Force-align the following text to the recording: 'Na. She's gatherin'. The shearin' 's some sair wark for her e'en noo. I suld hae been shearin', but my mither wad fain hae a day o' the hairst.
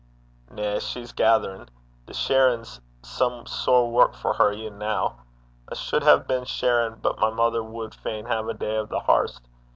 'Na. 0.49 0.79
She's 0.79 1.11
gatherin'. 1.11 1.69
The 2.07 2.15
shearin' 2.15 2.65
's 2.65 2.79
some 3.03 3.45
sair 3.45 3.83
wark 3.83 4.15
for 4.15 4.33
her 4.33 4.51
e'en 4.51 4.79
noo. 4.79 5.09
I 5.69 5.75
suld 5.75 6.05
hae 6.05 6.17
been 6.17 6.45
shearin', 6.45 6.95
but 7.03 7.19
my 7.19 7.29
mither 7.29 7.63
wad 7.63 7.93
fain 7.93 8.25
hae 8.25 8.39
a 8.49 8.53
day 8.55 8.77
o' 8.77 8.87
the 8.87 9.01
hairst. 9.01 9.41